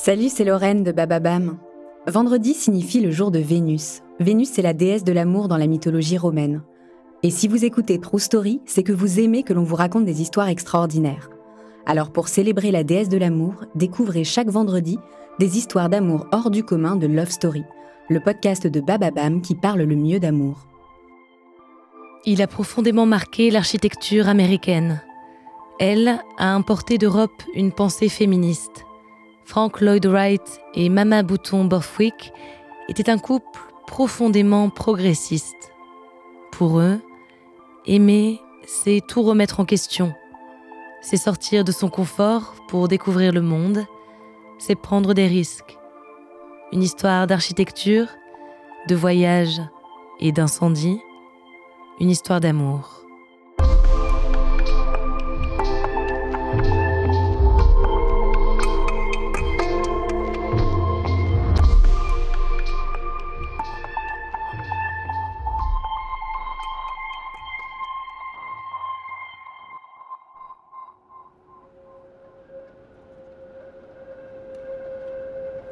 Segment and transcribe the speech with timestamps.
[0.00, 1.58] Salut, c'est Lorraine de Bababam.
[2.06, 4.02] Vendredi signifie le jour de Vénus.
[4.20, 6.62] Vénus, c'est la déesse de l'amour dans la mythologie romaine.
[7.24, 10.22] Et si vous écoutez True Story, c'est que vous aimez que l'on vous raconte des
[10.22, 11.30] histoires extraordinaires.
[11.84, 14.98] Alors pour célébrer la déesse de l'amour, découvrez chaque vendredi
[15.40, 17.64] des histoires d'amour hors du commun de Love Story,
[18.08, 20.68] le podcast de Bababam qui parle le mieux d'amour.
[22.24, 25.02] Il a profondément marqué l'architecture américaine.
[25.80, 28.84] Elle a importé d'Europe une pensée féministe.
[29.48, 32.34] Frank Lloyd Wright et Mama Bouton Borthwick
[32.90, 35.72] étaient un couple profondément progressiste.
[36.52, 37.00] Pour eux,
[37.86, 40.12] aimer, c'est tout remettre en question.
[41.00, 43.86] C'est sortir de son confort pour découvrir le monde.
[44.58, 45.78] C'est prendre des risques.
[46.70, 48.08] Une histoire d'architecture,
[48.86, 49.62] de voyage
[50.20, 51.00] et d'incendie.
[52.00, 53.07] Une histoire d'amour.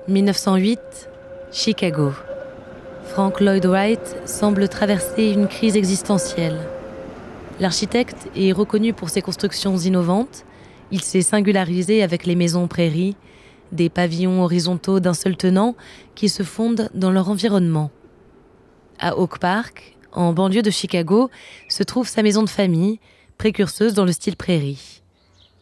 [0.09, 0.79] 1908,
[1.51, 2.13] Chicago.
[3.07, 6.61] Frank Lloyd Wright semble traverser une crise existentielle.
[7.59, 10.45] L'architecte est reconnu pour ses constructions innovantes.
[10.93, 13.17] Il s'est singularisé avec les maisons prairies,
[13.73, 15.75] des pavillons horizontaux d'un seul tenant
[16.15, 17.91] qui se fondent dans leur environnement.
[19.01, 21.31] À Oak Park, en banlieue de Chicago,
[21.69, 23.01] se trouve sa maison de famille,
[23.39, 25.03] précurseuse dans le style prairie.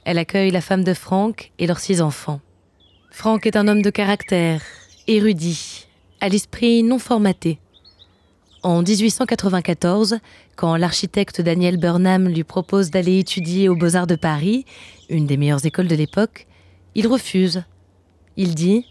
[0.05, 2.41] Elle accueille la femme de Frank et leurs six enfants.
[3.17, 4.61] Frank est un homme de caractère,
[5.07, 5.87] érudit,
[6.21, 7.61] à l'esprit non formaté.
[8.65, 10.19] En 1894,
[10.57, 14.67] quand l'architecte Daniel Burnham lui propose d'aller étudier aux Beaux-Arts de Paris,
[15.09, 16.49] une des meilleures écoles de l'époque,
[16.97, 17.63] il refuse.
[18.37, 18.85] Il dit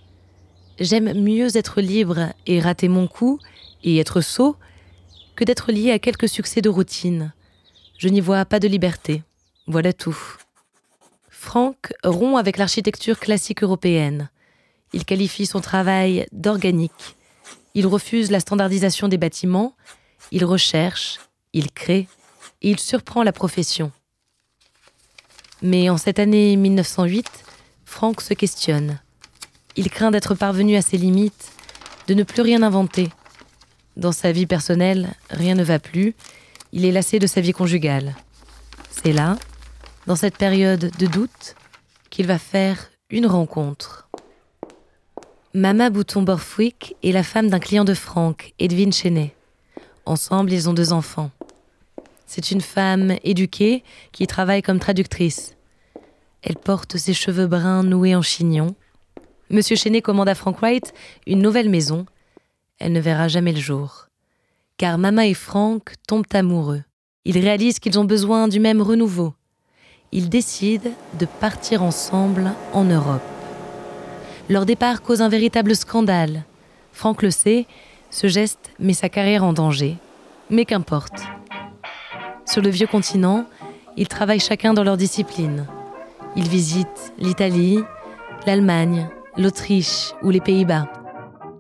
[0.80, 3.40] J'aime mieux être libre et rater mon coup
[3.84, 4.56] et être sot
[5.36, 7.34] que d'être lié à quelques succès de routine.
[7.98, 9.22] Je n'y vois pas de liberté.
[9.68, 10.18] Voilà tout.
[11.44, 14.30] Franck rompt avec l'architecture classique européenne.
[14.94, 17.18] Il qualifie son travail d'organique.
[17.76, 19.76] Il refuse la standardisation des bâtiments.
[20.32, 21.20] Il recherche,
[21.52, 22.08] il crée
[22.62, 23.92] et il surprend la profession.
[25.62, 27.28] Mais en cette année 1908,
[27.84, 29.00] Franck se questionne.
[29.76, 31.52] Il craint d'être parvenu à ses limites,
[32.08, 33.10] de ne plus rien inventer.
[33.98, 36.16] Dans sa vie personnelle, rien ne va plus.
[36.72, 38.16] Il est lassé de sa vie conjugale.
[38.90, 39.36] C'est là,
[40.08, 41.56] dans cette période de doute
[42.10, 44.10] qu'il va faire une rencontre.
[45.54, 49.36] Mama Bouton-Borthwick est la femme d'un client de Franck, Edwin Chenet.
[50.06, 51.32] Ensemble, ils ont deux enfants.
[52.26, 55.56] C'est une femme éduquée qui travaille comme traductrice.
[56.42, 58.76] Elle porte ses cheveux bruns noués en chignon.
[59.50, 60.94] Monsieur Chenet commande à Frank Wright
[61.28, 62.06] une nouvelle maison.
[62.80, 64.08] Elle ne verra jamais le jour.
[64.78, 66.84] Car Mama et Frank tombent amoureux.
[67.24, 69.36] Ils réalisent qu'ils ont besoin du même renouveau
[70.14, 73.22] ils décident de partir ensemble en Europe.
[74.48, 76.44] Leur départ cause un véritable scandale.
[76.92, 77.66] Franck le sait,
[78.12, 79.98] ce geste met sa carrière en danger.
[80.52, 81.24] Mais qu'importe.
[82.46, 83.46] Sur le vieux continent,
[83.98, 85.66] ils travaillent chacun dans leur discipline.
[86.36, 87.80] Ils visitent l'Italie,
[88.46, 90.86] l'Allemagne, l'Autriche ou les Pays-Bas.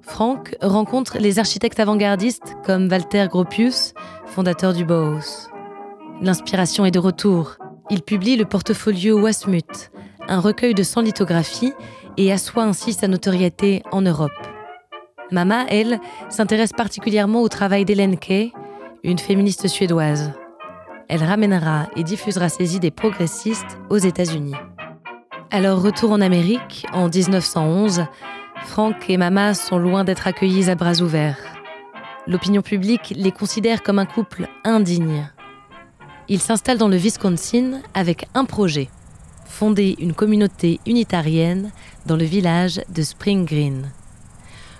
[0.03, 3.95] Franck rencontre les architectes avant-gardistes comme Walter Gropius,
[4.27, 5.49] fondateur du Bauhaus.
[6.21, 7.57] L'inspiration est de retour
[7.89, 9.91] il publie le portfolio Wasmut,
[10.27, 11.73] un recueil de 100 lithographies,
[12.17, 14.31] et assoit ainsi sa notoriété en Europe.
[15.31, 15.99] Mama, elle,
[16.29, 18.53] s'intéresse particulièrement au travail d'Hélène Kay,
[19.03, 20.31] une féministe suédoise.
[21.09, 24.55] Elle ramènera et diffusera ses idées progressistes aux États-Unis.
[25.51, 28.05] Alors retour en Amérique, en 1911,
[28.65, 31.37] Frank et Mama sont loin d'être accueillis à bras ouverts.
[32.25, 35.29] L'opinion publique les considère comme un couple indigne.
[36.29, 38.89] Il s'installe dans le Wisconsin avec un projet
[39.53, 41.71] fonder une communauté unitarienne
[42.07, 43.91] dans le village de Spring Green.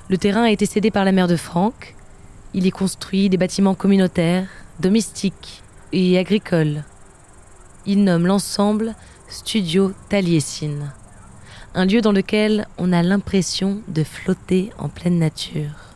[0.10, 1.96] Le terrain a été cédé par la mère de Frank.
[2.54, 4.48] Il y construit des bâtiments communautaires,
[4.80, 5.62] domestiques
[5.92, 6.84] et agricoles.
[7.86, 8.96] Il nomme l'ensemble
[9.28, 10.92] Studio Taliesin,
[11.76, 15.94] un lieu dans lequel on a l'impression de flotter en pleine nature.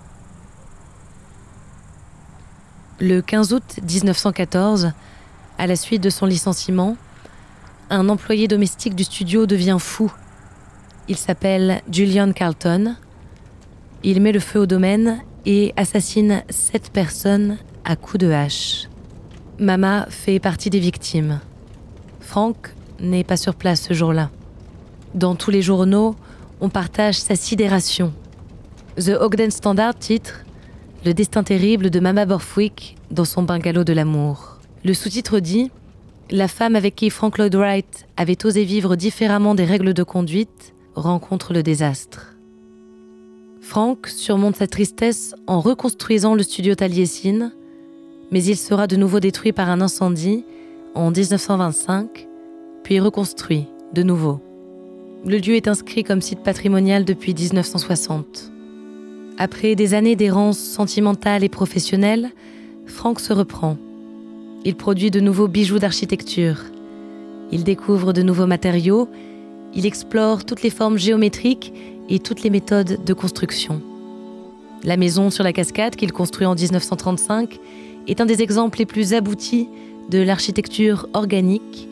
[3.00, 4.91] Le 15 août 1914,
[5.57, 6.98] à la suite de son licenciement,
[7.89, 10.12] un employé domestique du studio devient fou.
[11.07, 12.95] Il s'appelle Julian Carlton.
[14.04, 18.88] Il met le feu au domaine et assassine sept personnes à coups de hache.
[19.59, 21.39] Mama fait partie des victimes.
[22.19, 24.30] Frank n'est pas sur place ce jour-là.
[25.15, 26.15] Dans tous les journaux,
[26.60, 28.13] on partage sa sidération.
[28.98, 30.44] The Ogden Standard titre
[31.06, 34.56] Le destin terrible de Mama Borthwick dans son bungalow de l'amour.
[34.85, 35.71] Le sous-titre dit
[36.29, 40.74] La femme avec qui Frank Lloyd Wright avait osé vivre différemment des règles de conduite
[40.95, 42.35] rencontre le désastre.
[43.62, 47.51] Frank surmonte sa tristesse en reconstruisant le studio Taliesin,
[48.31, 50.45] mais il sera de nouveau détruit par un incendie
[50.95, 52.27] en 1925,
[52.83, 54.39] puis reconstruit de nouveau.
[55.25, 58.51] Le lieu est inscrit comme site patrimonial depuis 1960.
[59.38, 62.31] Après des années d'errance sentimentale et professionnelle,
[62.85, 63.77] Frank se reprend.
[64.67, 66.57] Il produit de nouveaux bijoux d'architecture.
[67.53, 69.07] Il découvre de nouveaux matériaux.
[69.73, 71.71] Il explore toutes les formes géométriques
[72.09, 73.81] et toutes les méthodes de construction.
[74.83, 77.61] La maison sur la cascade qu'il construit en 1935
[78.09, 79.69] est un des exemples les plus aboutis
[80.09, 81.87] de l'architecture organique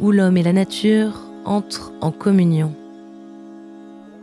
[0.00, 2.74] où l'homme et la nature entrent en communion.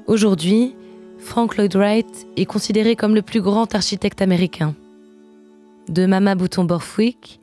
[0.07, 0.73] Aujourd'hui,
[1.19, 4.73] Frank Lloyd Wright est considéré comme le plus grand architecte américain.
[5.89, 7.39] De Mama Bouton Borthwick,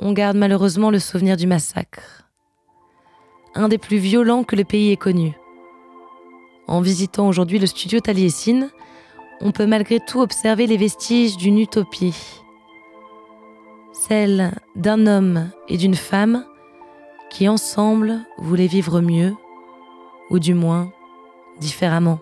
[0.00, 2.24] on garde malheureusement le souvenir du massacre.
[3.54, 5.32] Un des plus violents que le pays ait connu.
[6.66, 8.68] En visitant aujourd'hui le studio Taliesin,
[9.40, 12.40] on peut malgré tout observer les vestiges d'une utopie.
[13.92, 16.44] Celle d'un homme et d'une femme
[17.30, 19.34] qui ensemble voulaient vivre mieux,
[20.30, 20.92] ou du moins
[21.58, 22.18] différemment.